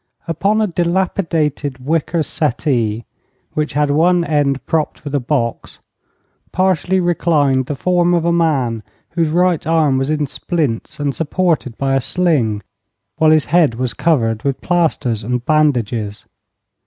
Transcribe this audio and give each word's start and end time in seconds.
Upon 0.27 0.61
a 0.61 0.65
dilapidated 0.65 1.77
wicker 1.85 2.23
settee, 2.23 3.05
which 3.53 3.73
had 3.73 3.91
one 3.91 4.23
end 4.25 4.65
propped 4.65 5.03
with 5.03 5.13
a 5.13 5.19
box, 5.19 5.77
partially 6.51 6.99
reclined 6.99 7.67
the 7.67 7.75
form 7.75 8.15
of 8.15 8.25
a 8.25 8.31
man 8.33 8.81
whose 9.11 9.29
right 9.29 9.63
arm 9.67 9.99
was 9.99 10.09
in 10.09 10.25
splints 10.25 10.99
and 10.99 11.13
supported 11.13 11.77
by 11.77 11.95
a 11.95 12.01
sling, 12.01 12.63
while 13.17 13.29
his 13.29 13.45
head 13.45 13.75
was 13.75 13.93
covered 13.93 14.41
with 14.41 14.59
plasters 14.61 15.23
and 15.23 15.45
bandages. 15.45 16.25